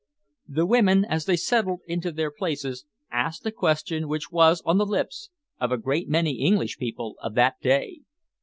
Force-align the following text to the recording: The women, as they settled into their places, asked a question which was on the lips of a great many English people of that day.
The 0.47 0.65
women, 0.65 1.05
as 1.05 1.25
they 1.25 1.35
settled 1.35 1.81
into 1.85 2.11
their 2.11 2.31
places, 2.31 2.85
asked 3.11 3.45
a 3.45 3.51
question 3.51 4.07
which 4.07 4.31
was 4.31 4.59
on 4.65 4.79
the 4.79 4.83
lips 4.87 5.29
of 5.59 5.71
a 5.71 5.77
great 5.77 6.09
many 6.09 6.39
English 6.43 6.79
people 6.79 7.17
of 7.21 7.35
that 7.35 7.61
day. 7.61 7.99